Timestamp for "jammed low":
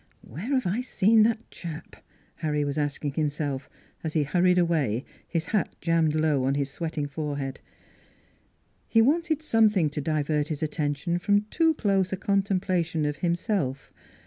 5.79-6.43